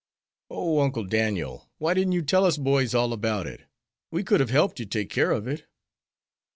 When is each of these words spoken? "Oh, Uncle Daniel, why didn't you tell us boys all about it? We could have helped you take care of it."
"Oh, 0.49 0.79
Uncle 0.79 1.03
Daniel, 1.03 1.69
why 1.77 1.93
didn't 1.93 2.13
you 2.13 2.23
tell 2.23 2.43
us 2.43 2.57
boys 2.57 2.95
all 2.95 3.13
about 3.13 3.45
it? 3.45 3.65
We 4.09 4.23
could 4.23 4.39
have 4.39 4.49
helped 4.49 4.79
you 4.79 4.87
take 4.87 5.11
care 5.11 5.29
of 5.31 5.47
it." 5.47 5.67